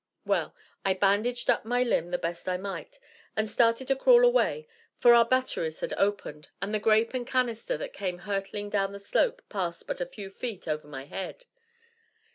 Well, 0.25 0.55
I 0.83 0.95
bandaged 0.95 1.47
up 1.47 1.63
my 1.63 1.83
limb 1.83 2.09
the 2.09 2.17
best 2.17 2.49
I 2.49 2.57
might 2.57 2.97
and 3.37 3.47
started 3.47 3.87
to 3.89 3.95
crawl 3.95 4.25
away, 4.25 4.67
for 4.97 5.13
our 5.13 5.25
batteries 5.25 5.81
had 5.81 5.93
opened, 5.93 6.49
and 6.59 6.73
the 6.73 6.79
grape 6.79 7.13
and 7.13 7.27
canister 7.27 7.77
that 7.77 7.93
came 7.93 8.17
hurtling 8.25 8.71
down 8.71 8.93
the 8.93 8.99
slope 8.99 9.43
passed 9.47 9.85
but 9.85 10.01
a 10.01 10.07
few 10.07 10.31
feet 10.31 10.67
over 10.67 10.87
my 10.87 11.05
head. 11.05 11.45